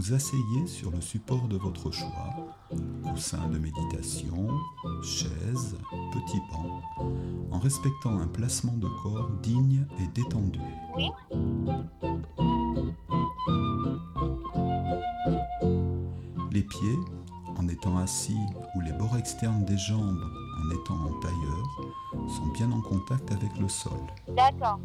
[0.00, 2.56] vous asseyez sur le support de votre choix,
[3.04, 4.48] coussin de méditation,
[5.02, 5.76] chaise,
[6.10, 6.80] petit banc,
[7.50, 10.58] en respectant un placement de corps digne et détendu.
[16.50, 16.98] Les pieds,
[17.58, 18.40] en étant assis
[18.76, 20.24] ou les bords externes des jambes
[20.64, 24.00] en étant en tailleur, sont bien en contact avec le sol.
[24.28, 24.78] D'accord.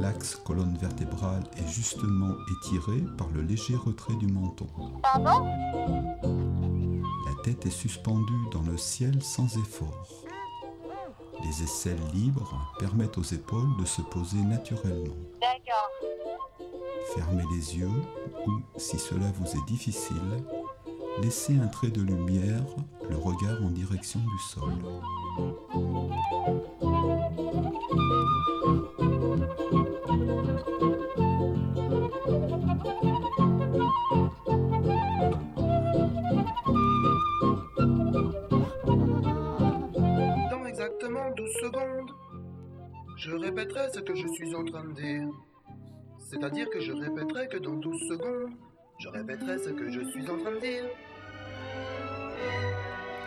[0.00, 4.66] L'axe colonne vertébrale est justement étiré par le léger retrait du menton.
[5.02, 5.46] Pardon?
[7.26, 10.08] La tête est suspendue dans le ciel sans effort.
[11.42, 15.16] Les aisselles libres permettent aux épaules de se poser naturellement.
[15.40, 15.90] D'accord.
[17.14, 18.02] Fermez les yeux
[18.46, 20.16] ou, si cela vous est difficile,
[21.22, 22.62] laissez un trait de lumière,
[23.08, 24.72] le regard en direction du sol.
[25.30, 25.46] Dans
[40.66, 42.10] exactement 12 secondes,
[43.16, 45.28] je répéterai ce que je suis en train de dire.
[46.18, 48.50] C'est-à-dire que je répéterai que dans 12 secondes,
[48.98, 50.84] je répéterai ce que je suis en train de dire.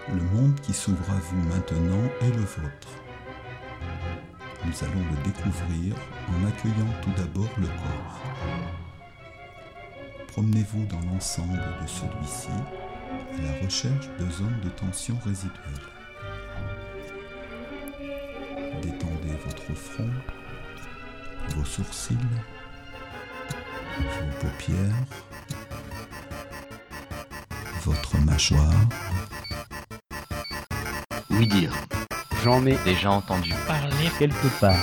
[0.10, 2.90] Le monde qui s'ouvre à vous maintenant est le vôtre.
[4.66, 5.96] Nous allons le découvrir
[6.28, 8.22] en accueillant tout d'abord le corps.
[10.28, 15.54] Promenez-vous dans l'ensemble de celui-ci à la recherche de zones de tension résiduelles.
[18.82, 20.10] Détendez votre front,
[21.56, 22.18] vos sourcils,
[24.00, 25.06] vos paupières,
[27.86, 28.88] votre mâchoire,
[31.34, 31.74] Oui dire.
[32.44, 33.54] J'en ai déjà entendu.
[33.68, 34.76] parler quelque part.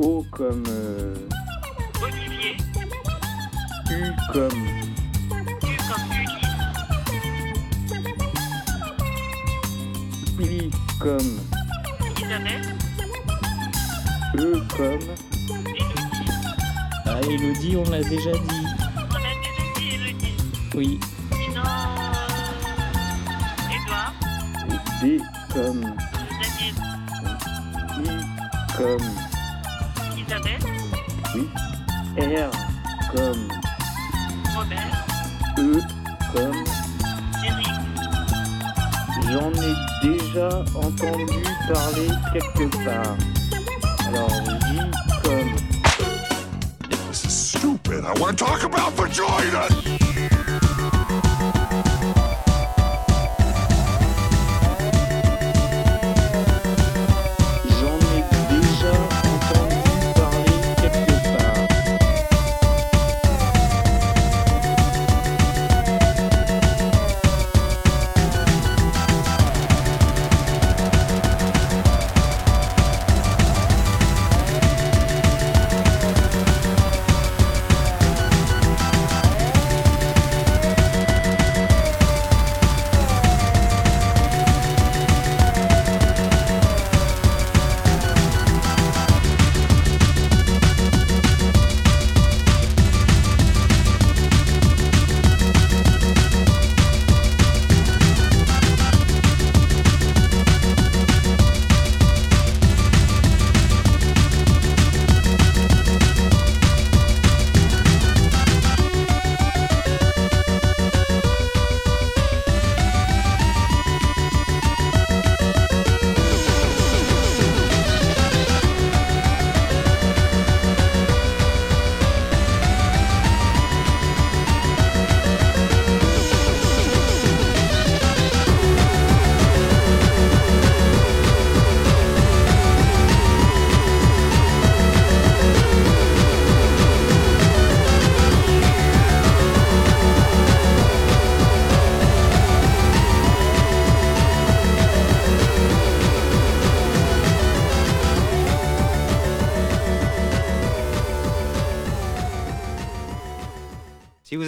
[0.00, 1.12] O comme euh,
[2.00, 2.56] Olivier,
[3.90, 4.68] U comme
[5.64, 6.12] U comme
[10.38, 10.70] Ulysse, I
[11.00, 11.40] comme
[12.16, 12.76] Isabelle,
[14.36, 15.08] E comme.
[17.04, 18.66] Ah Elodie on l'a déjà dit.
[18.94, 20.36] On a déjà dit Élodie.
[20.76, 21.00] Oui.
[21.32, 21.62] Sinon,
[23.74, 24.14] Edouard,
[25.02, 25.18] D
[25.52, 26.76] comme Daniel,
[27.98, 29.27] I comme
[30.28, 30.60] Isabelle,
[31.34, 31.48] oui.
[32.18, 32.50] R
[33.14, 33.48] comme
[34.54, 35.06] Robert,
[35.56, 35.80] E
[36.34, 36.64] comme
[37.46, 37.74] Eric,
[39.30, 41.42] J'en ai déjà entendu
[41.72, 43.16] parler quelque part.
[44.06, 44.30] Alors
[44.70, 44.90] J
[45.22, 45.54] comme
[46.90, 48.04] This is stupid.
[48.04, 49.66] I want to talk about vagina.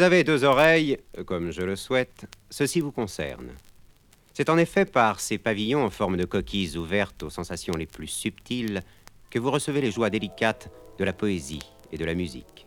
[0.00, 3.50] Vous avez deux oreilles, euh, comme je le souhaite, ceci vous concerne.
[4.32, 8.06] C'est en effet par ces pavillons en forme de coquilles ouvertes aux sensations les plus
[8.06, 8.80] subtiles
[9.28, 11.60] que vous recevez les joies délicates de la poésie
[11.92, 12.66] et de la musique.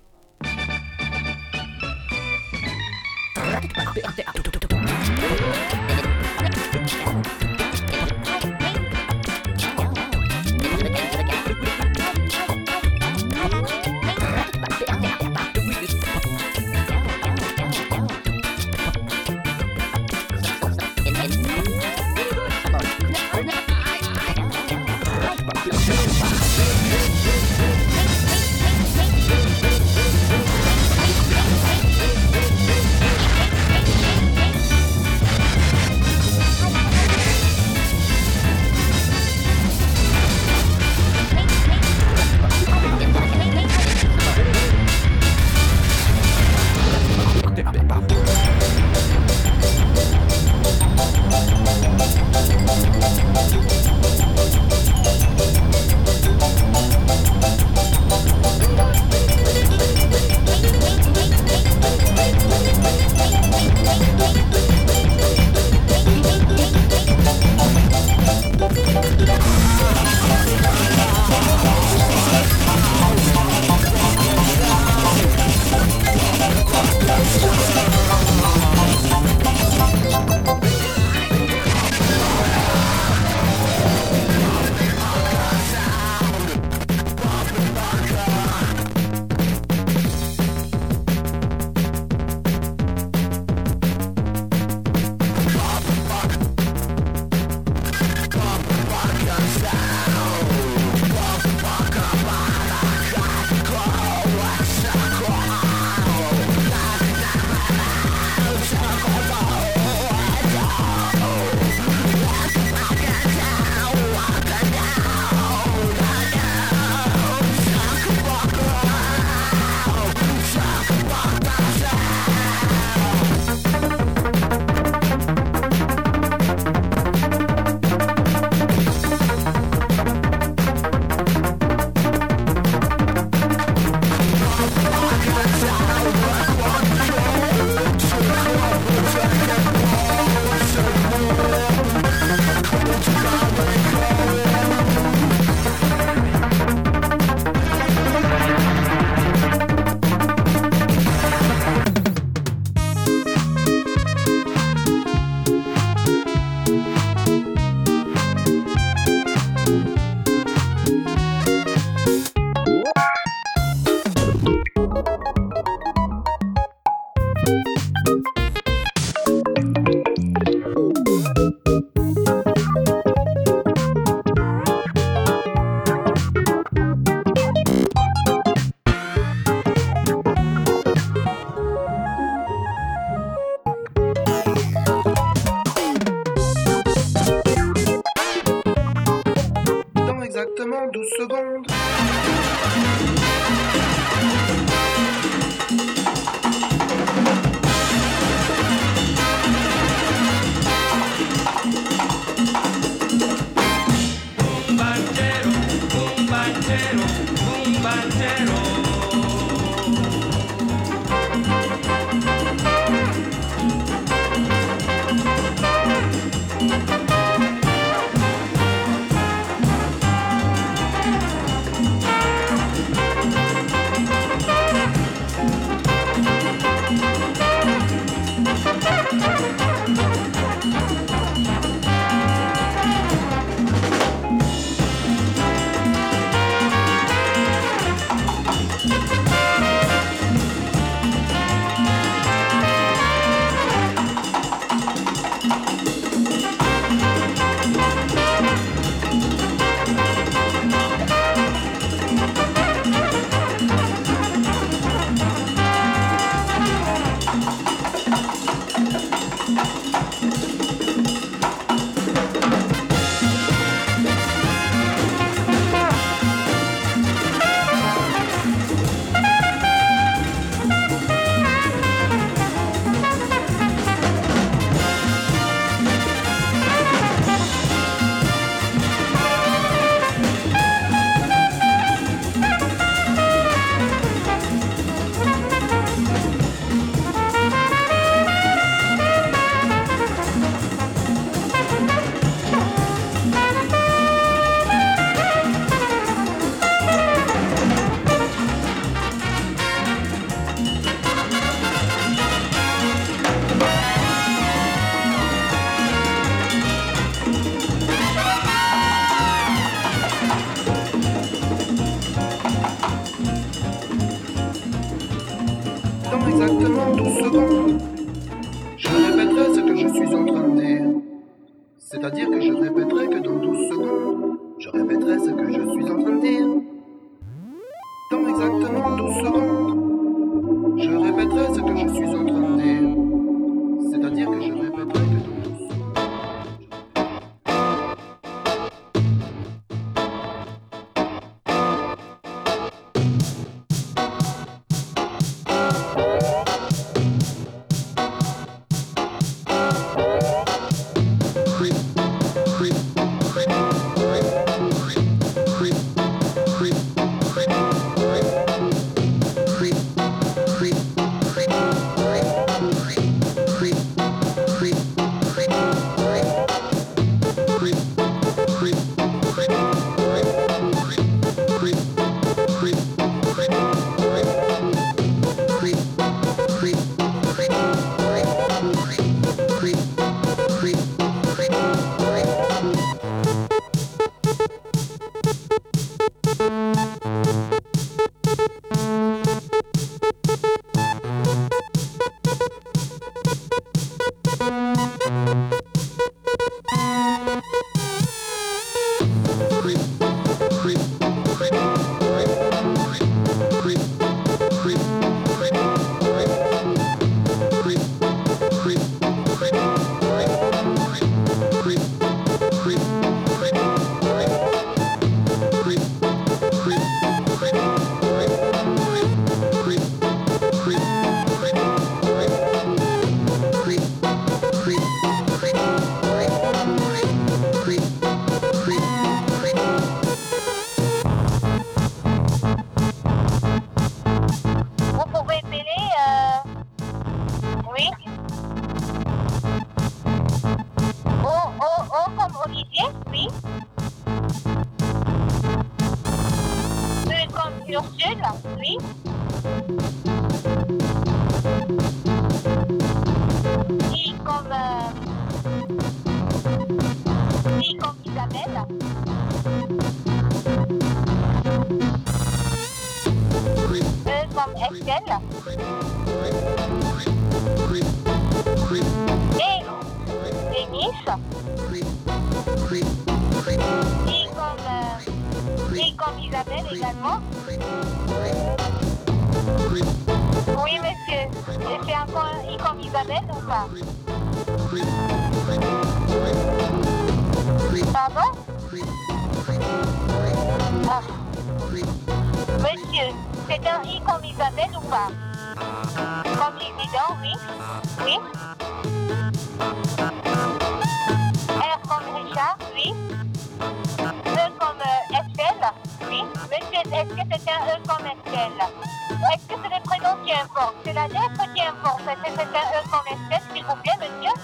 [511.29, 512.01] Importe.
[512.01, 514.35] Est-ce que c'est un E comme Estelle, s'il vous plaît, monsieur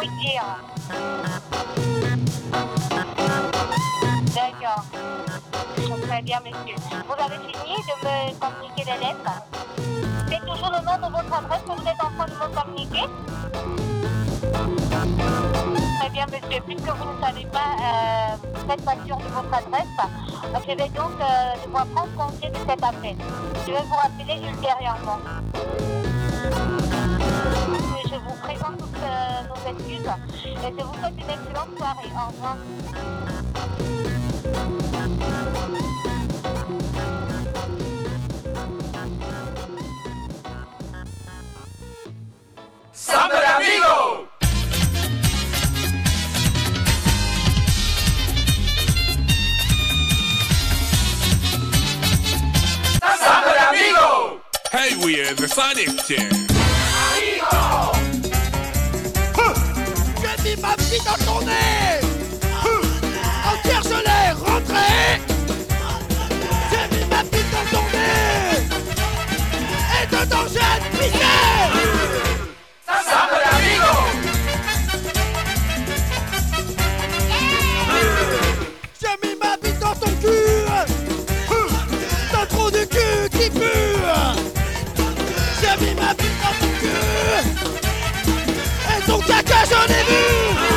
[0.00, 0.48] Oui, dire.
[4.34, 4.84] D'accord.
[6.08, 6.76] Très bien, monsieur.
[7.06, 9.34] Vous avez fini de me communiquer les lettres
[10.28, 13.04] C'est toujours le nom de votre adresse que vous êtes en train de me communiquer
[16.14, 16.60] bien, monsieur.
[16.64, 19.96] Puisque vous ne savez pas, euh, vous n'êtes pas sûr de votre adresse,
[20.62, 23.16] je vais donc euh, devoir prendre compte de cet appel.
[23.66, 25.18] Je vais vous rappeler ultérieurement.
[28.04, 30.10] Je vous présente toutes euh, nos excuses
[30.46, 32.10] et je vous souhaite une excellente soirée.
[32.14, 32.56] Au revoir.
[54.04, 56.28] Hey, we are the Sonic Team.
[60.20, 62.00] J'ai mis ma vie dans ton nez
[63.46, 65.20] Entière je l'ai rentrée.
[66.70, 68.60] J'ai mis ma vie dans ton nez
[70.02, 71.30] Et dedans j'ai pissé
[72.86, 73.53] J'ai
[85.60, 86.88] J'ai mis ma vie dans ton cul.
[88.88, 90.73] Et ton caca je l'ai vu?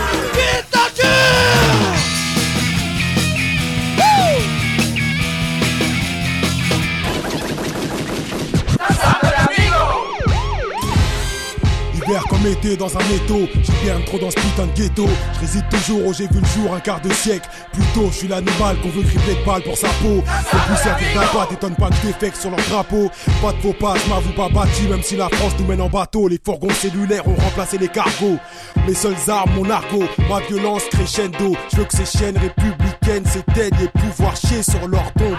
[12.47, 13.47] Mettez dans un métaux.
[13.63, 15.07] J'hiberne trop dans ce putain de ghetto.
[15.35, 17.49] Je réside toujours où j'ai vu le jour un quart de siècle.
[17.73, 20.23] Plutôt, je suis l'animal qu'on veut cribler de balles pour sa peau.
[20.45, 23.09] Faut plus servir d'un pas, t'étonne pas que je sur leur drapeau.
[23.41, 25.89] Pas de faux pas, je m'avoue pas battu, même si la France nous mène en
[25.89, 26.27] bateau.
[26.27, 28.37] Les fourgons cellulaires ont remplacé les cargos.
[28.87, 31.55] Mes seules armes, mon argot, ma violence crescendo.
[31.71, 32.37] Je veux que ces chaînes
[33.07, 35.35] s'éteignent et chier sur leur tombeau.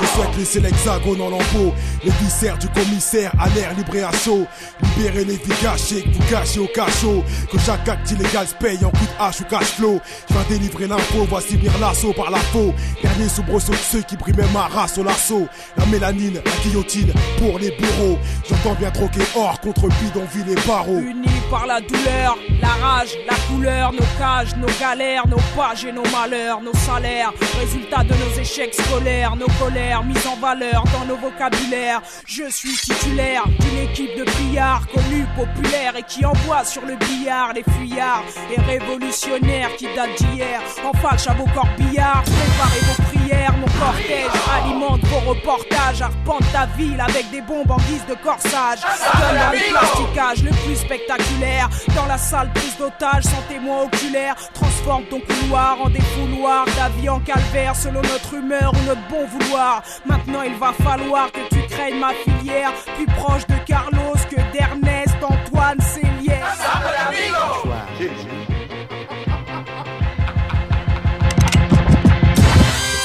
[0.00, 1.74] Je souhaite laisser l'hexagone en lambeau.
[2.04, 4.46] Les viscères du commissaire à l'air libre et à chaud.
[4.82, 7.24] Libérer les vies cachées, que vous cachez au cachot.
[7.50, 10.00] Que chaque acte illégal se paye en coup de hache ou cash flow.
[10.28, 12.74] Je vais délivrer l'info, voici venir l'assaut par la faux.
[13.02, 15.46] Dernier soubresaut de ceux qui brimaient ma race au lasso.
[15.76, 18.18] La mélanine, la guillotine pour les bourreaux.
[18.48, 20.98] J'entends bien troquer or contre bidonville et barreaux.
[20.98, 25.92] Unis par la douleur, la rage, la couleur, nos cages, nos galères, nos pages et
[25.92, 31.16] nos malheurs, nos Résultat de nos échecs scolaires, nos colères mises en valeur dans nos
[31.16, 32.02] vocabulaires.
[32.26, 37.52] Je suis titulaire d'une équipe de pillards connue, populaire et qui envoie sur le billard
[37.52, 40.60] les fuyards et révolutionnaires qui datent d'hier.
[40.84, 46.66] En falche à vos corbillards, préparez vos prières, mon cortège alimente vos reportages, arpente ta
[46.76, 48.80] ville avec des bombes en guise de corsage.
[48.80, 55.04] Dans le plasticage le plus spectaculaire, dans la salle prise d'otage sans témoin oculaire, transforme
[55.04, 59.82] ton couloir en défouloir, ta vie en calvaire selon notre humeur ou notre bon vouloir.
[60.06, 65.14] Maintenant il va falloir que tu crées ma filière, plus proche de Carlos que d'Ernest,
[65.22, 66.46] Antoine, Célière.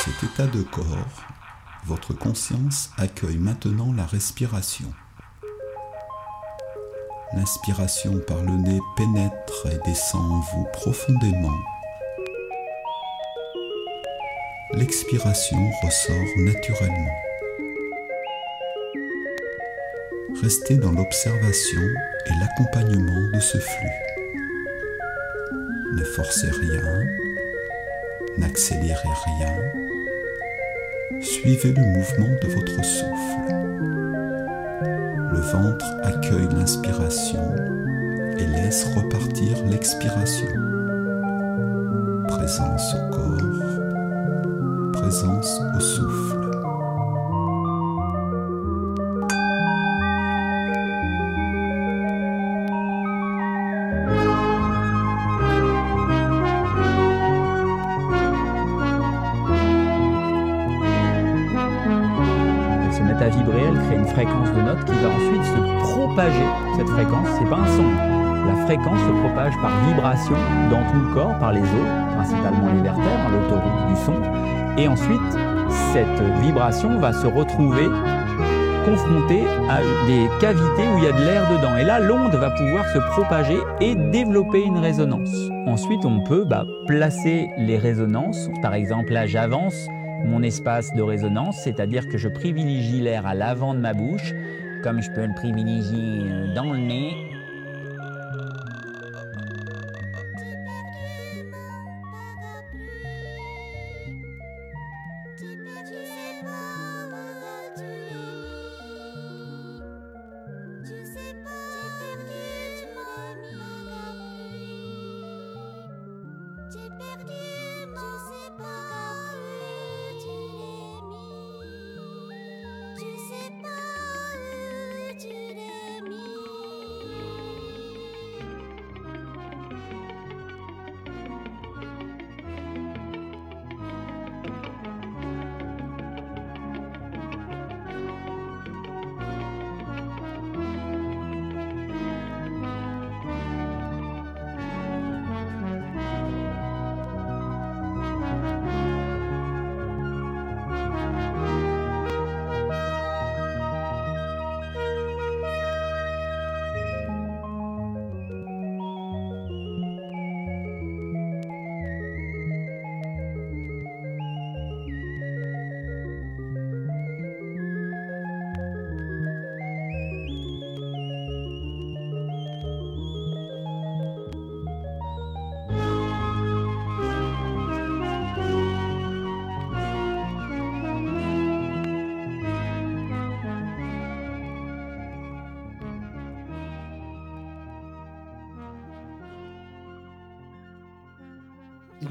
[0.05, 0.85] Cet état de corps,
[1.83, 4.93] votre conscience accueille maintenant la respiration.
[7.33, 11.74] L'inspiration par le nez pénètre et descend en vous profondément.
[14.73, 17.15] L'expiration ressort naturellement.
[20.41, 21.81] Restez dans l'observation
[22.25, 24.01] et l'accompagnement de ce flux.
[25.93, 26.81] Ne forcez rien,
[28.37, 29.55] n'accélérez rien,
[31.21, 33.45] suivez le mouvement de votre souffle.
[35.31, 37.55] Le ventre accueille l'inspiration
[38.37, 40.49] et laisse repartir l'expiration.
[42.27, 43.64] Présence au corps,
[45.05, 46.39] présence au souffle.
[63.17, 66.45] À vibrer, elle crée une fréquence de notes qui va ensuite se propager.
[66.77, 67.89] Cette fréquence, c'est pas un son.
[68.45, 70.35] La fréquence se propage par vibration
[70.69, 74.54] dans tout le corps, par les os, principalement les vertèbres, l'autoroute du son.
[74.77, 75.21] Et ensuite,
[75.93, 77.87] cette vibration va se retrouver
[78.85, 81.75] confrontée à des cavités où il y a de l'air dedans.
[81.77, 85.33] Et là, l'onde va pouvoir se propager et développer une résonance.
[85.65, 88.49] Ensuite, on peut bah, placer les résonances.
[88.61, 89.87] Par exemple, là, j'avance
[90.25, 94.33] mon espace de résonance, c'est-à-dire que je privilégie l'air à l'avant de ma bouche,
[94.83, 97.24] comme je peux le privilégier euh, dans le nez.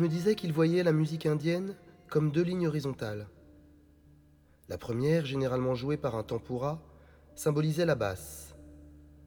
[0.05, 1.75] Me disait qu'il voyait la musique indienne
[2.11, 3.27] comme deux lignes horizontales.
[4.69, 6.83] La première, généralement jouée par un tempura,
[7.35, 8.55] symbolisait la basse.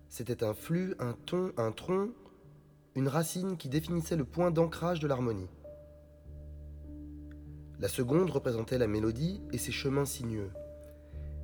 [0.08, 2.12] C'était un flux, un ton, un tronc,
[2.94, 5.50] une racine qui définissait le point d'ancrage de l'harmonie.
[7.80, 10.52] La seconde représentait la mélodie et ses chemins sinueux.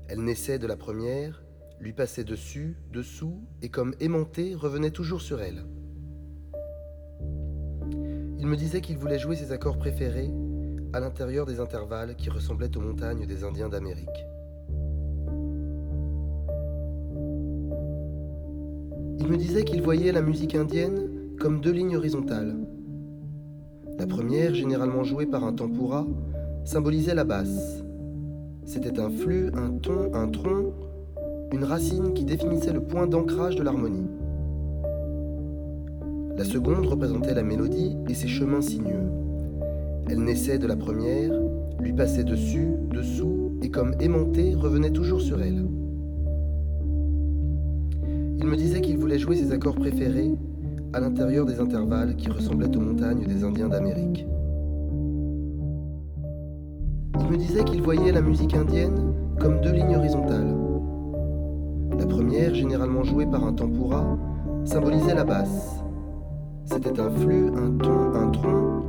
[0.10, 1.42] Elle naissait de la première,
[1.80, 5.66] lui passait dessus, dessous, et comme aimantée revenait toujours sur elle.
[8.44, 10.30] Il me disait qu'il voulait jouer ses accords préférés
[10.92, 14.28] à l'intérieur des intervalles qui ressemblaient aux montagnes des Indiens d'Amérique.
[19.18, 21.08] Il me disait qu'il voyait la musique indienne
[21.40, 22.58] comme deux lignes horizontales.
[23.98, 26.06] La première, généralement jouée par un tempura,
[26.66, 27.82] symbolisait la basse.
[28.66, 30.74] C'était un flux, un ton, un tronc,
[31.54, 34.10] une racine qui définissait le point d'ancrage de l'harmonie.
[36.36, 39.12] La seconde représentait la mélodie et ses chemins sinueux.
[40.10, 41.32] Elle naissait de la première,
[41.80, 45.68] lui passait dessus, dessous, et comme aimantée revenait toujours sur elle.
[48.40, 50.32] Il me disait qu'il voulait jouer ses accords préférés
[50.92, 54.26] à l'intérieur des intervalles qui ressemblaient aux montagnes des Indiens d'Amérique.
[57.20, 60.56] Il me disait qu'il voyait la musique indienne comme deux lignes horizontales.
[61.98, 64.18] La première, généralement jouée par un tempura,
[64.66, 65.83] symbolisait la basse.
[66.66, 68.84] C'était un flux, un ton, un tronc,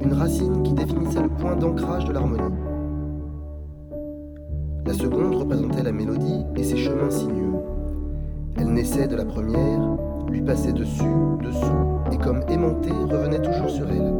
[0.00, 2.54] une racine qui définissait le point d'ancrage de l'harmonie.
[4.86, 7.60] La seconde représentait la mélodie et ses chemins sinueux.
[8.56, 9.80] Elle naissait de la première,
[10.28, 11.04] lui passait dessus,
[11.42, 14.14] dessous, et comme aimantée revenait toujours sur elle.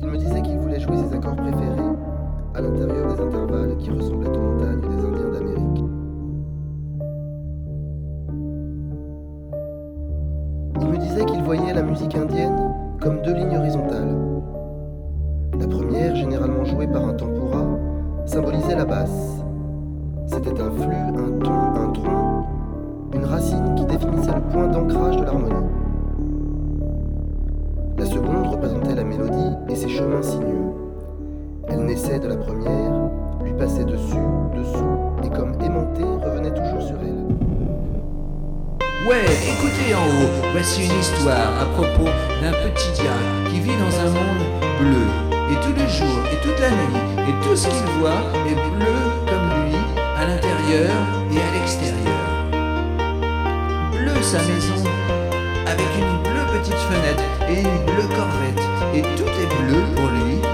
[0.00, 1.94] Il me disait qu'il voulait jouer ses accords préférés
[2.54, 5.33] à l'intérieur des intervalles qui ressemblaient aux montagnes des Indiens
[11.44, 14.16] voyait la musique indienne comme deux lignes horizontales.
[15.60, 17.64] La première, généralement jouée par un tempura,
[18.24, 19.44] symbolisait la basse.
[20.26, 22.46] C'était un flux, un ton, un tronc,
[23.12, 25.68] une racine qui définissait le point d'ancrage de l'harmonie.
[27.98, 30.72] La seconde représentait la mélodie et ses chemins sinueux.
[31.68, 33.10] Elle naissait de la première,
[33.44, 34.16] lui passait dessus,
[34.56, 37.23] dessous, et comme aimantée revenait toujours sur elle.
[39.06, 42.08] Ouais, écoutez en haut, voici une histoire à propos
[42.40, 44.44] d'un petit gars qui vit dans un monde
[44.80, 45.04] bleu.
[45.52, 48.96] Et tous les jours et toute la nuit, et tout ce qu'il voit est bleu
[49.26, 49.76] comme lui,
[50.16, 50.90] à l'intérieur
[51.30, 52.24] et à l'extérieur.
[53.92, 54.88] Bleu sa maison,
[55.66, 58.64] avec une bleue petite fenêtre et une bleue corvette.
[58.94, 60.53] Et tout est bleu pour lui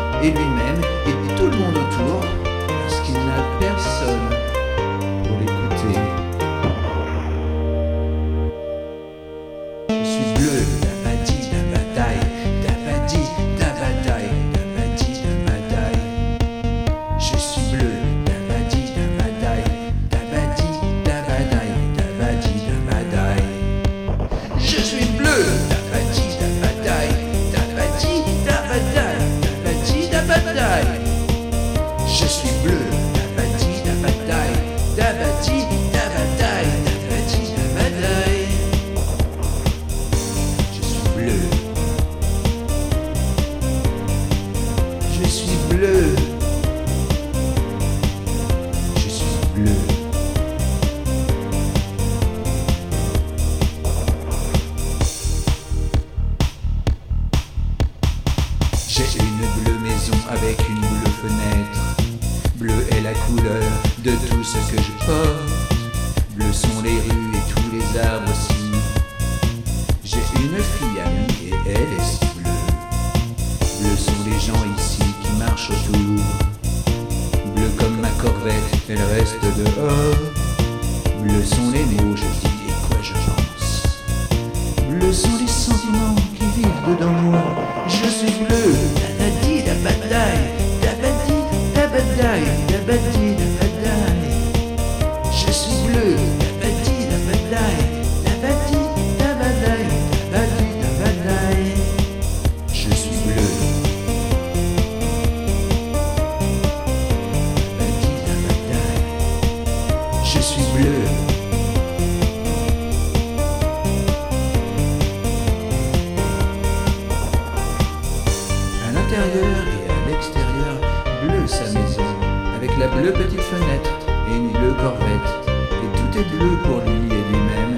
[123.00, 123.90] bleue petite fenêtre
[124.30, 125.48] et une bleue corvette.
[125.48, 127.69] Et tout est bleu pour lui et lui-même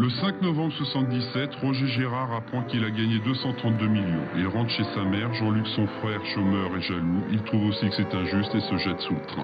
[0.00, 4.22] Le 5 novembre 77, Roger Gérard apprend qu'il a gagné 232 millions.
[4.36, 7.24] Il rentre chez sa mère, Jean-Luc son frère, chômeur et jaloux.
[7.32, 9.42] Il trouve aussi que c'est injuste et se jette sous le train.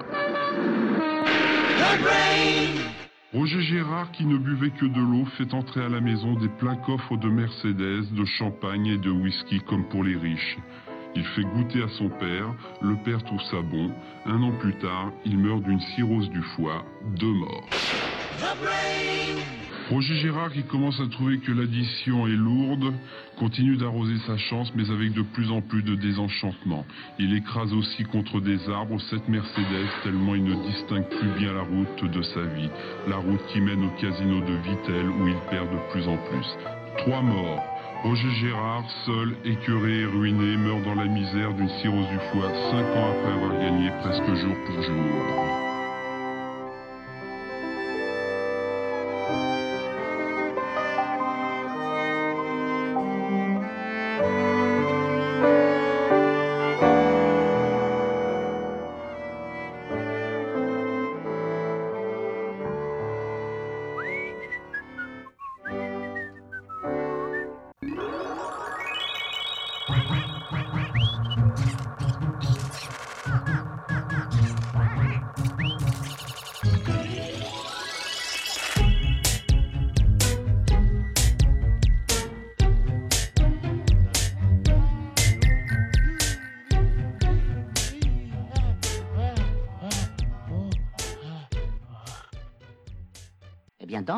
[3.33, 6.77] Roger Gérard, qui ne buvait que de l'eau, fait entrer à la maison des pleins
[6.77, 10.57] coffres de Mercedes, de champagne et de whisky comme pour les riches.
[11.17, 13.90] Il fait goûter à son père, le père trouve ça bon.
[14.25, 16.85] Un an plus tard, il meurt d'une cirrhose du foie,
[17.17, 17.69] deux morts.
[19.90, 22.94] Roger Gérard, qui commence à trouver que l'addition est lourde,
[23.38, 26.87] continue d'arroser sa chance, mais avec de plus en plus de désenchantement.
[27.18, 31.62] Il écrase aussi contre des arbres cette Mercedes, tellement il ne distingue plus bien la
[31.62, 32.70] route de sa vie.
[33.09, 36.47] La route qui mène au casino de Vittel, où il perd de plus en plus.
[36.99, 37.62] Trois morts.
[38.05, 42.85] Roger Gérard, seul, écœuré et ruiné, meurt dans la misère d'une cirrhose du foie, cinq
[42.97, 45.63] ans après avoir gagné presque jour pour jour.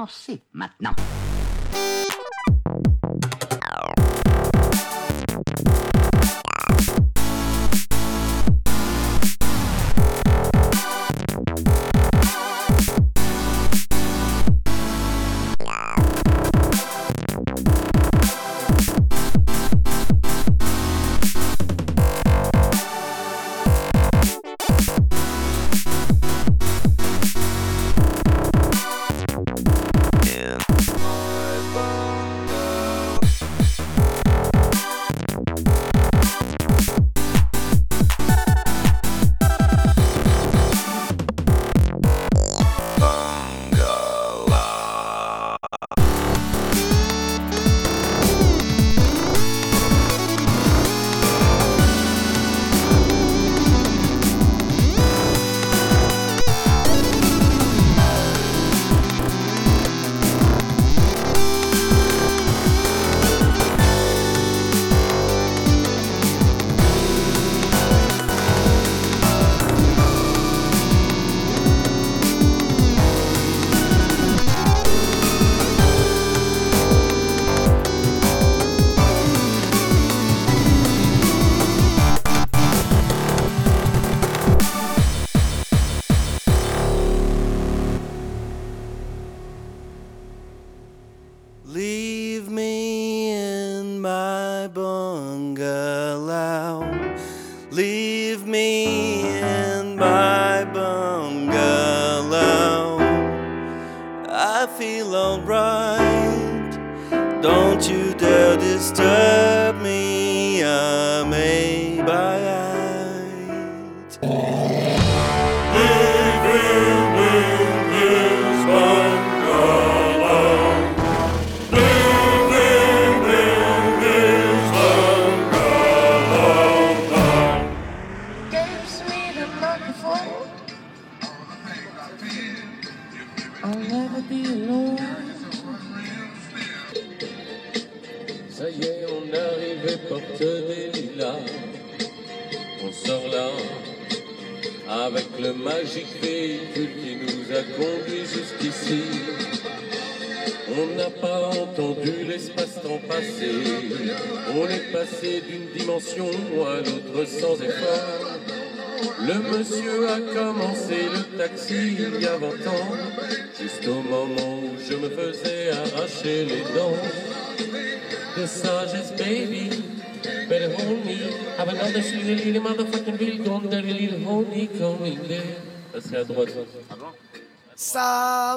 [0.07, 0.46] Eh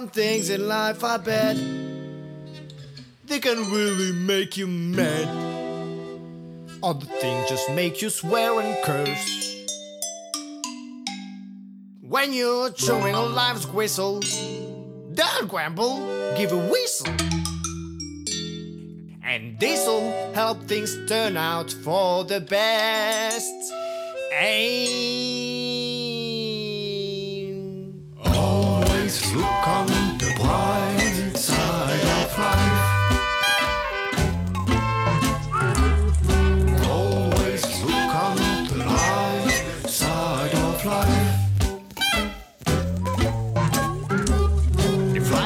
[0.10, 1.55] Some things in life, I bet,
[3.26, 5.28] they can really make you mad.
[6.82, 9.68] Other things just make you swear and curse.
[12.01, 14.22] When you're chewing on life's whistle,
[15.14, 15.99] don't grumble,
[16.36, 17.14] give a whistle.
[19.22, 23.53] And this'll help things turn out for the best.
[24.34, 25.59] Aim.
[29.10, 29.88] Always look on
[30.20, 32.86] the bright side of life.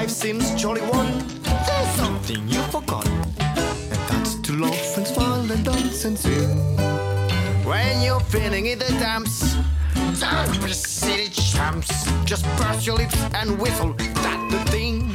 [0.07, 3.07] Seems jolly one, there's something you forgot.
[3.07, 7.02] And that's to laugh and smile and dance and sing.
[7.63, 9.55] When you're feeling in the dumps,
[10.19, 12.11] don't be silly chumps.
[12.25, 13.93] Just purse your lips and whistle.
[13.97, 15.11] That's the thing.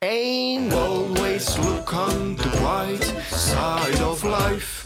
[0.00, 4.82] Ain't Always look on the bright side of life.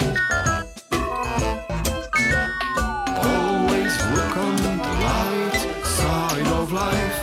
[3.30, 4.74] Always look on the
[5.06, 7.18] light side of life.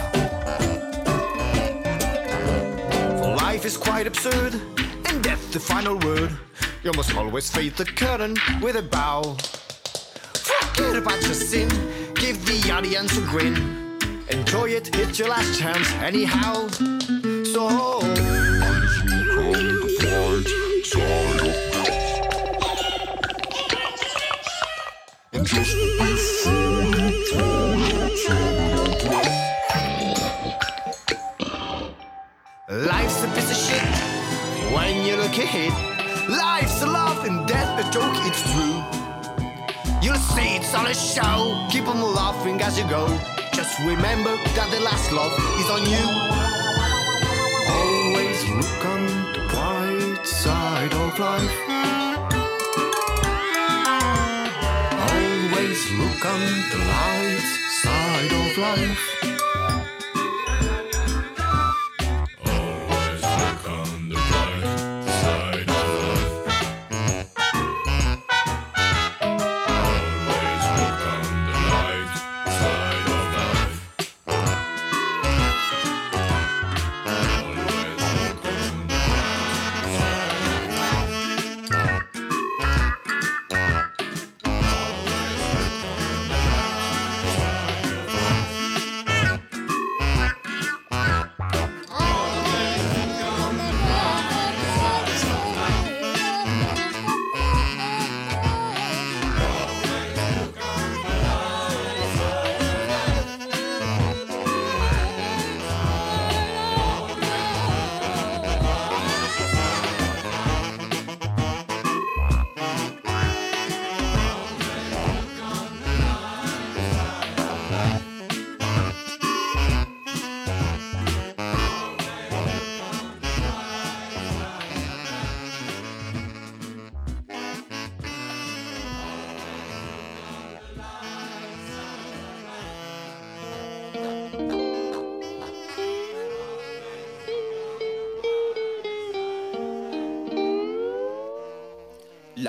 [3.20, 4.54] For life is quite absurd,
[5.06, 6.32] and death the final word.
[6.82, 9.36] You must always face the curtain with a bow.
[10.34, 11.68] Forget about your sin,
[12.16, 13.56] give the audience a grin.
[14.30, 16.70] Enjoy it, it's your last chance anyhow.
[17.52, 18.00] So.
[25.34, 25.76] And just
[32.70, 35.99] Life's a piece of shit when you look ahead.
[36.30, 38.84] Life's a laugh and death a joke, it's true.
[40.00, 41.68] You'll see it's all a show.
[41.72, 43.08] Keep on laughing as you go.
[43.52, 46.06] Just remember that the last laugh is on you.
[47.80, 51.58] Always look on the bright side of life.
[55.10, 57.48] Always look on the light
[57.82, 59.19] side of life.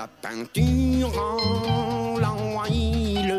[0.00, 3.38] La peinture en la while,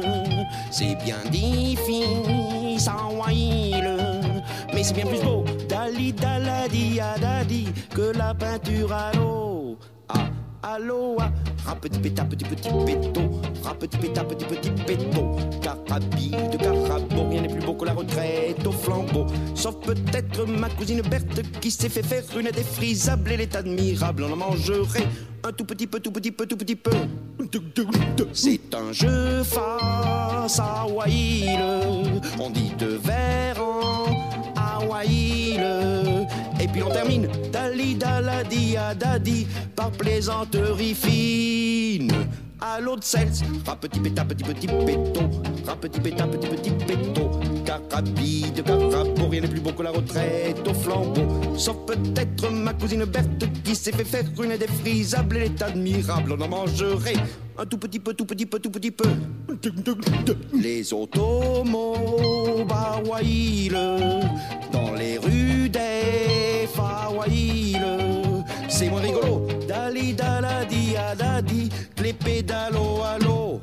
[0.69, 2.77] c'est bien difficile,
[3.17, 3.97] while.
[4.71, 9.75] Mais c'est bien plus beau, dali daladi adadi, que la peinture à l'eau.
[10.07, 10.29] Ah,
[10.61, 11.31] à l'eau, ah.
[11.65, 15.37] Rap petit péta, petit petit péto, rap petit péta, petit petit péto.
[15.63, 19.25] Carabie de carabo, rien n'est plus beau que la retraite au flambeau.
[19.55, 23.31] Sauf peut-être ma cousine Berthe qui s'est fait faire une défrisable.
[23.31, 25.07] Elle est admirable, on en mangerait
[25.51, 26.91] tout petit peu, tout petit peu, tout petit peu.
[28.33, 31.59] C'est un jeu face à Waïl.
[32.39, 34.05] On dit deux vers en
[34.55, 35.65] Hawaïl.
[36.59, 42.11] Et puis on termine Dali daladi adadi par plaisanterie fine.
[42.63, 43.27] À l'autre celle,
[43.65, 45.21] rap petit péta, petit petit péto,
[45.65, 47.31] rap petit péta, petit petit péto.
[47.65, 51.25] Carabie de carabo, rien n'est plus beau que la retraite au flambeau.
[51.57, 55.37] Sauf peut-être ma cousine Berthe qui s'est fait faire une défrisable.
[55.37, 57.15] Elle est admirable, on en mangerait
[57.57, 59.09] un tout petit peu, tout petit peu, tout petit peu.
[60.53, 61.57] Les automobiles
[64.71, 68.10] dans les rues des Fawaïl.
[68.81, 69.45] C'est moins rigolo.
[69.67, 71.69] Dali daladi adadi,
[72.01, 73.61] les pédalos à l'eau.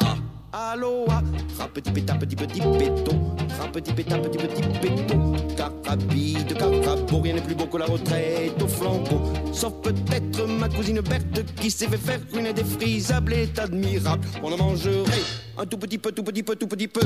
[0.00, 1.22] Ah, allô, ah.
[1.56, 3.12] Rap petit péta, petit petit péto.
[3.56, 5.14] Rap petit péta, petit petit péto.
[5.56, 9.32] Carabie de carabo, rien n'est plus beau que la retraite au flambeau.
[9.52, 13.34] Sauf peut-être ma cousine Berthe qui s'est fait faire une défrisable.
[13.34, 15.22] Elle est admirable, on en mangerait
[15.56, 17.02] un tout petit peu, tout petit peu, tout petit peu.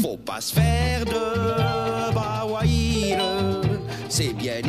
[0.00, 3.18] Faut pas se faire de bawaïl,
[4.08, 4.62] c'est bien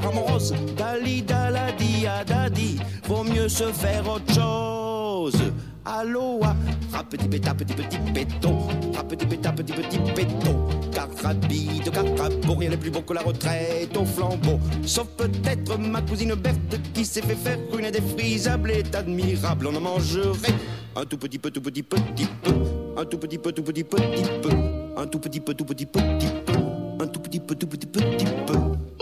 [0.00, 0.38] Sarah
[0.76, 2.78] Dali Daladi Adadi,
[3.08, 5.42] vaut mieux se faire autre chose.
[5.84, 6.54] Aloha,
[6.92, 8.50] rap petit péta, petit petit péto,
[8.94, 13.22] rap petit péta, petit petit péto, carabi de carabo, rien n'est plus beau que la
[13.22, 14.60] retraite au flambeau.
[14.86, 19.80] Sauf peut-être ma cousine Berthe qui s'est fait faire une défrisable est admirable, on en
[19.80, 20.54] mangerait
[20.94, 22.54] un tout petit peu, tout petit petit peu,
[22.96, 24.50] un tout petit peu, tout petit petit peu,
[24.96, 28.26] un tout petit peu, tout petit petit peu, un tout petit peu, tout petit petit
[28.46, 28.97] peu.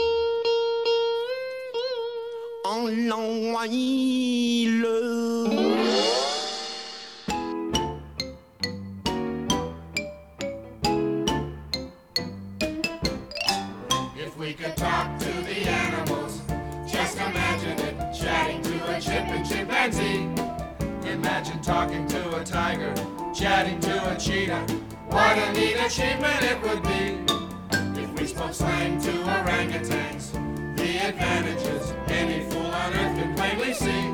[25.86, 28.02] Achievement it would be.
[28.02, 30.55] If we spoke slang to orangutans,
[30.96, 34.12] the advantages any fool on earth can plainly see.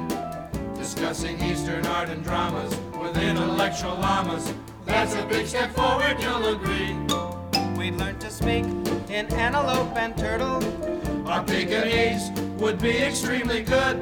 [0.74, 4.52] Discussing Eastern art and dramas with intellectual llamas.
[4.84, 6.94] That's a big step forward, you'll agree.
[7.76, 8.64] We'd learn to speak
[9.08, 10.58] in antelope and turtle.
[11.28, 12.30] Our Pekingese
[12.60, 13.96] would be extremely good.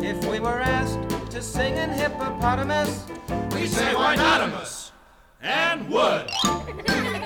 [0.00, 1.00] If we were asked
[1.30, 3.04] to sing in hippopotamus,
[3.52, 4.92] We say why notamus
[5.42, 6.30] and would.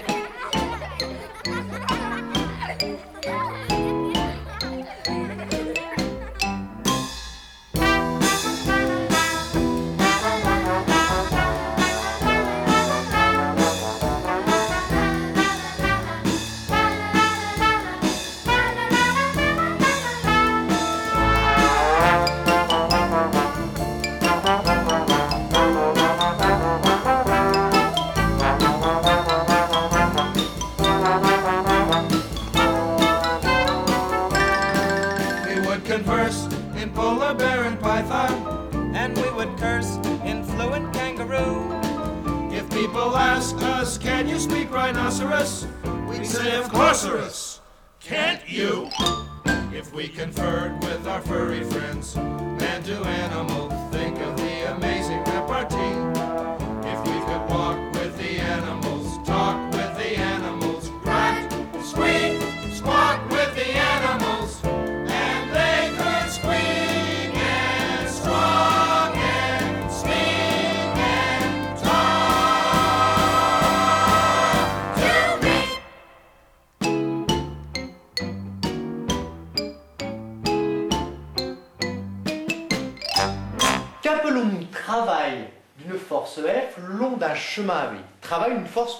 [44.92, 45.66] rhinoceros?
[46.08, 47.04] We'd say, of course,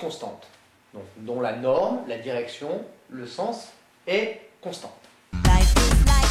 [0.01, 0.46] Constante,
[0.94, 3.68] donc, dont la norme, la direction, le sens
[4.07, 4.92] est constant.
[5.32, 6.30] pas les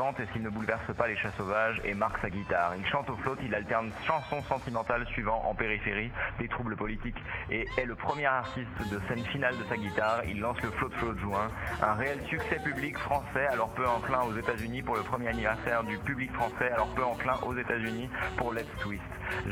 [0.00, 2.74] et s'il ne bouleverse pas les chats sauvages et marque sa guitare.
[2.78, 7.66] Il chante au float, il alterne chansons sentimentales suivant en périphérie des troubles politiques et
[7.76, 10.22] est le premier artiste de scène finale de sa guitare.
[10.26, 11.50] Il lance le float float juin,
[11.82, 15.98] un réel succès public français alors peu enclin aux États-Unis pour le premier anniversaire du
[15.98, 19.02] public français alors peu enclin aux États-Unis pour Let's Twist.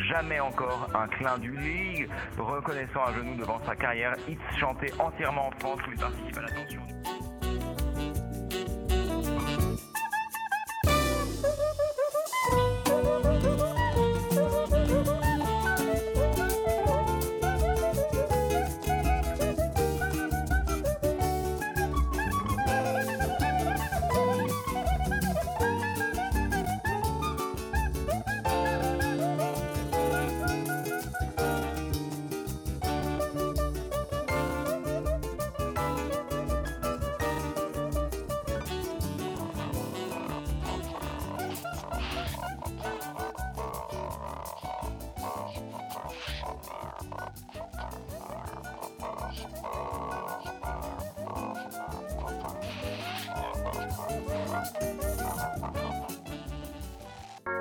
[0.08, 5.48] Jamais encore un clin du League reconnaissant un genou devant sa carrière, hits chanté entièrement
[5.48, 7.37] en France où il participe à.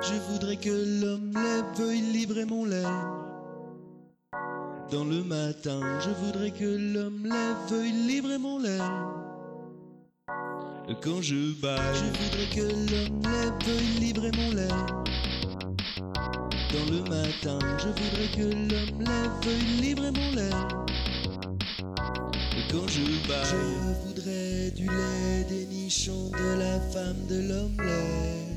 [0.08, 2.82] Je voudrais que l'homme lève veuille livrer mon lait.
[4.90, 8.78] Dans le matin, je voudrais que l'homme lève veuille livrer mon lait.
[11.02, 14.68] Quand je baille, je voudrais que l'homme lève veuille livrer mon lait.
[16.72, 20.56] Dans le matin, je voudrais que l'homme lève veuille livrer mon lait.
[22.70, 28.47] Quand je baille, je voudrais du lait des nichons de la femme de l'homme lait.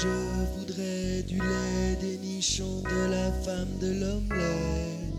[0.00, 0.06] Je
[0.54, 5.12] voudrais du lait des nichons de la femme de l'omelette.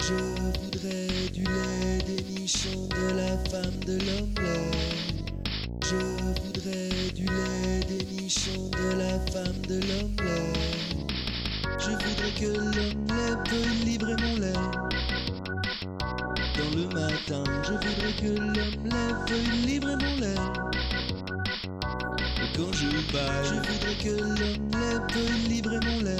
[0.00, 0.14] Je
[0.60, 5.32] voudrais du lait des nichons de la femme de l'omelette.
[5.82, 5.96] Je
[6.40, 11.10] voudrais du lait des nichons de la femme de l'omelette.
[11.80, 14.52] Je voudrais que l'omelette veuille livrer mon lait.
[16.58, 21.01] Dans le matin, je voudrais que l'omelette veuille livrer mon lait.
[22.54, 24.70] Quand je baille, je voudrais que l'homme
[25.48, 26.16] lève mon lait.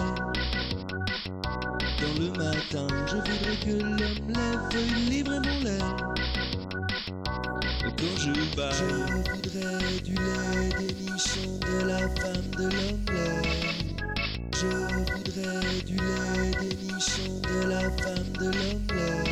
[2.00, 4.32] Dans le matin, je voudrais que l'homme
[5.10, 5.84] lève mon lait.
[7.98, 14.02] Quand je baille, je voudrais du lait des nichons de la femme de l'omelette.
[14.54, 14.70] Je
[15.04, 19.28] voudrais du lait des nichons de la femme de l'omelette.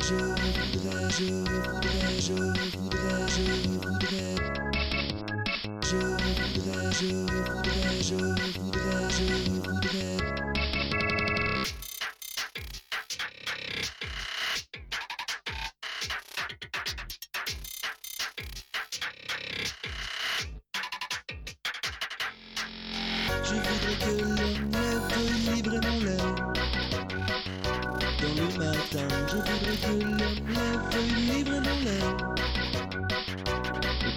[0.00, 2.32] Je voudrais, je voudrais, je
[2.78, 4.57] voudrais, je voudrais.
[6.70, 10.16] Je voudrais, je voudrais, je voudrais, je voudrais.
[23.44, 26.26] Je voudrais que l'homme lève veuille livrer mon lait.
[28.20, 31.78] Dans le matin, je voudrais que l'homme lève veuille livrer mon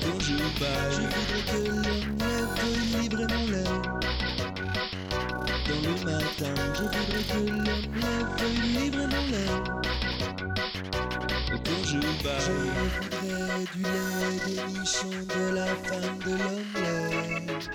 [0.01, 0.11] lait.
[0.11, 2.55] Quand je voudrais que l'homme lève
[3.01, 3.65] livrer mon.
[5.67, 9.81] Dans le matin, je voudrais que l'homme lève livrer mon.
[11.63, 12.53] Quand je baille, je
[13.01, 17.69] voudrais du lait des nichons de la femme de l'omelette.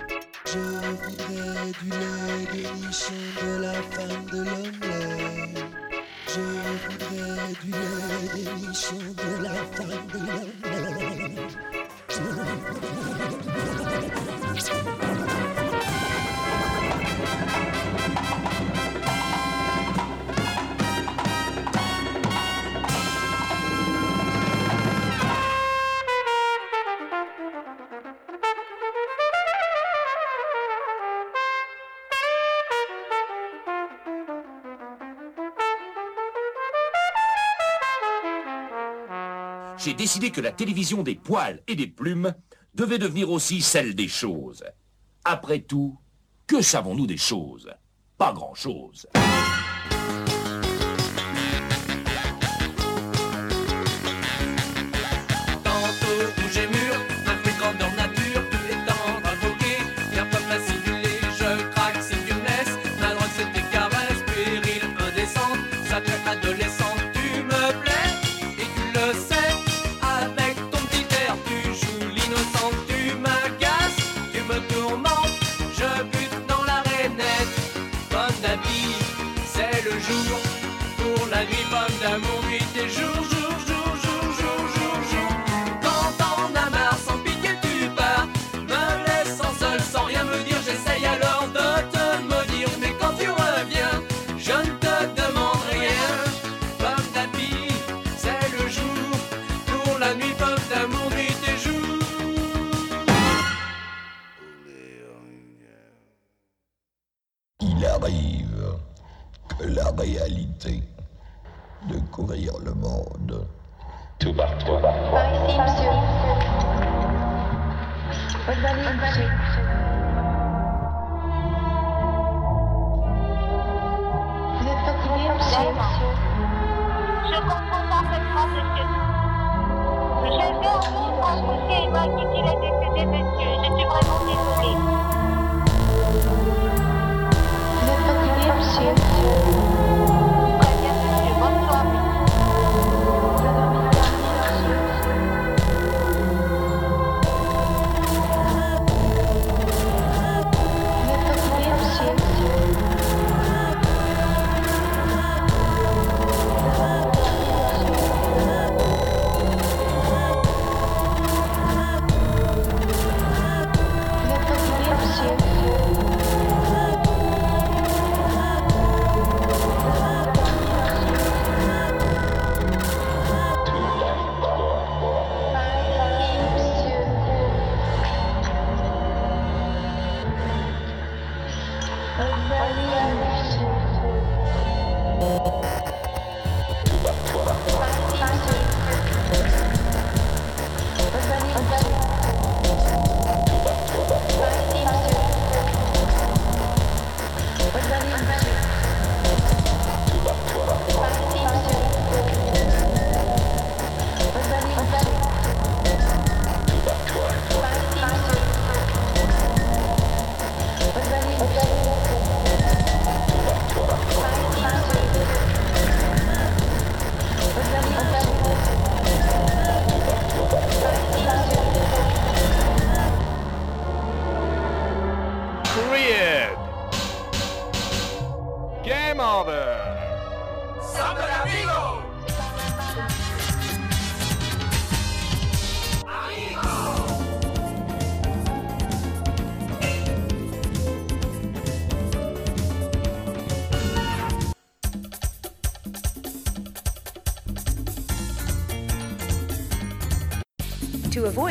[0.47, 5.65] Je voudrais du lait des nichons de la femme de l'omelette.
[6.29, 6.41] Je
[6.83, 11.76] voudrais du lait des nichons de la femme de l'omelette.
[12.17, 12.39] Thank
[15.21, 15.26] you.
[39.87, 42.35] J'ai décidé que la télévision des poils et des plumes
[42.75, 44.65] devait devenir aussi celle des choses.
[45.25, 45.97] Après tout,
[46.49, 47.71] que savons-nous des choses?
[48.19, 49.07] Pas grand-chose.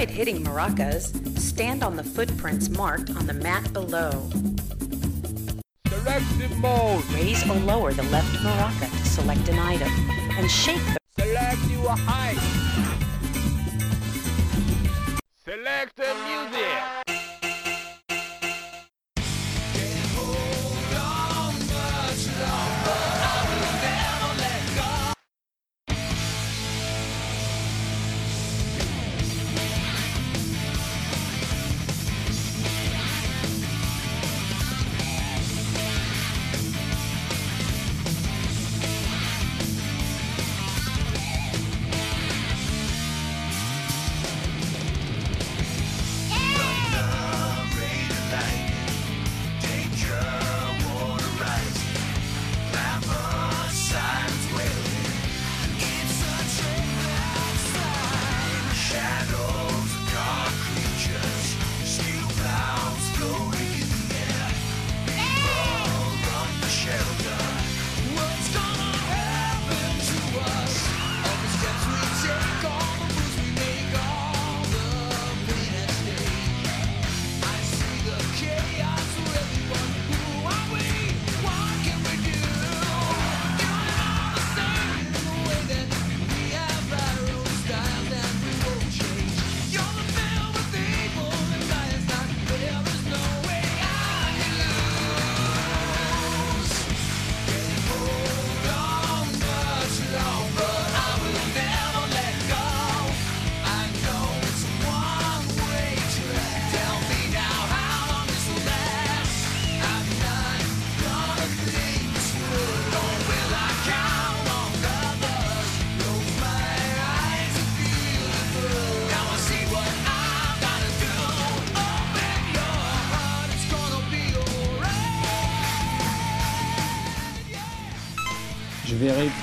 [0.05, 4.29] Avoid hitting maracas, stand on the footprints marked on the mat below.
[5.87, 7.03] Selective mode.
[7.11, 9.89] Raise or lower the left maraca to select an item,
[10.37, 11.04] and shake the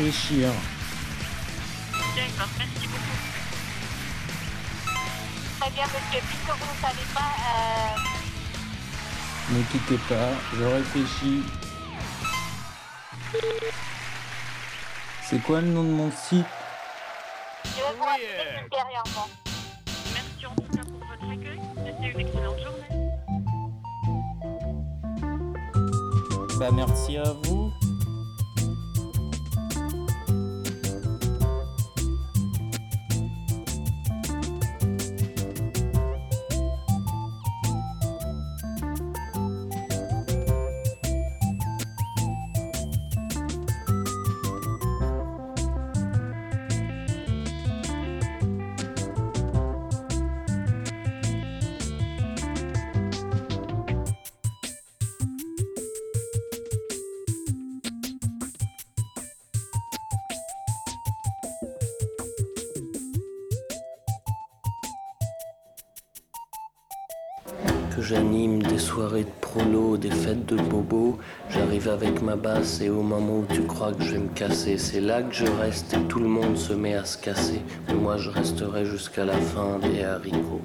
[0.03, 0.49] réfléchir.
[2.17, 3.19] D'accord, merci beaucoup.
[5.61, 6.21] Très bien, monsieur.
[6.27, 7.97] Puisque vous ne savez pas, euh,
[9.51, 11.43] Ne quittez pas, je réfléchis.
[15.29, 16.47] C'est quoi le nom de mon site?
[17.65, 19.29] je vais vous rappeler ultérieurement.
[20.15, 21.61] Merci en tout cas pour votre accueil.
[21.87, 22.91] C'était une excellente journée.
[26.59, 27.42] Bah merci à vous.
[67.95, 71.19] Que j'anime des soirées de prolo, des fêtes de bobo.
[71.51, 74.79] J'arrive avec ma basse et au moment où tu crois que je vais me casser,
[74.79, 77.61] c'est là que je reste et tout le monde se met à se casser.
[77.89, 80.63] Mais moi je resterai jusqu'à la fin des haricots.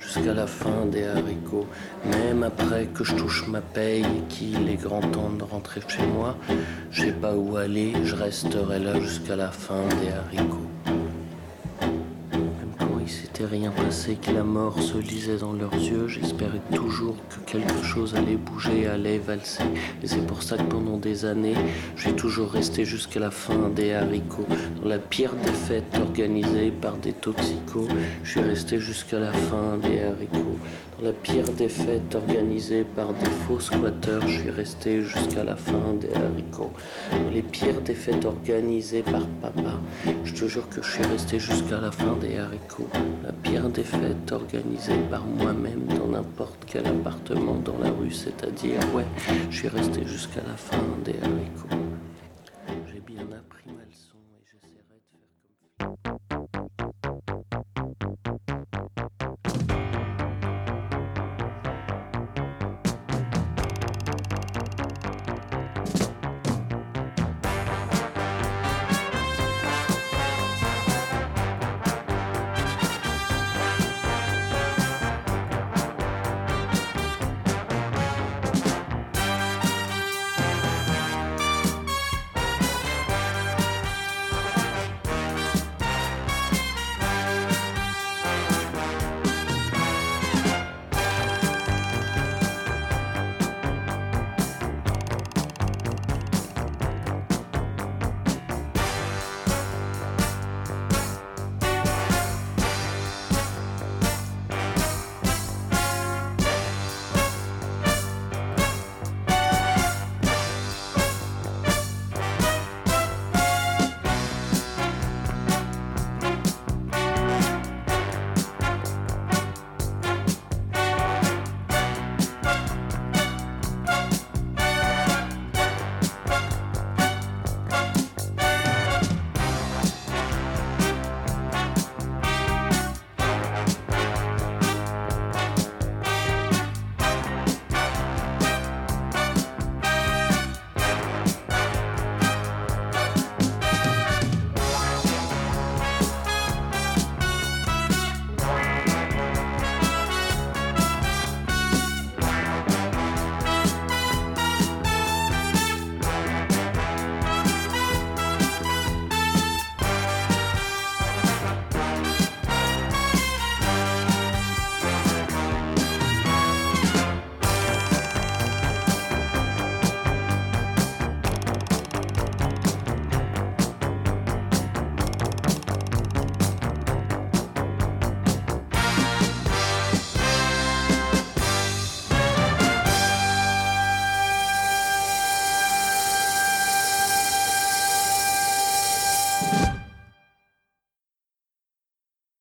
[0.00, 1.66] Jusqu'à la fin des haricots.
[2.06, 6.06] Même après que je touche ma paye et qu'il est grand temps de rentrer chez
[6.06, 6.36] moi,
[6.90, 10.69] je sais pas où aller, je resterai là jusqu'à la fin des haricots.
[13.42, 18.14] Rien passé, que la mort se lisait dans leurs yeux, j'espérais toujours que quelque chose
[18.14, 19.64] allait bouger, allait valser.
[20.02, 21.54] Et c'est pour ça que pendant des années,
[21.96, 24.46] j'ai toujours resté jusqu'à la fin des haricots.
[24.82, 27.88] Dans la pire des fêtes organisées par des toxicos,
[28.22, 30.58] je suis resté jusqu'à la fin des haricots.
[31.02, 35.94] La pire des fêtes organisées par des faux squatteurs, je suis resté jusqu'à la fin
[35.98, 36.72] des haricots.
[37.32, 39.80] Les pires des fêtes organisées par papa,
[40.24, 42.88] je te jure que je suis resté jusqu'à la fin des haricots.
[43.24, 48.80] La pire des fêtes organisées par moi-même dans n'importe quel appartement dans la rue, c'est-à-dire,
[48.94, 49.06] ouais,
[49.48, 51.79] je suis resté jusqu'à la fin des haricots.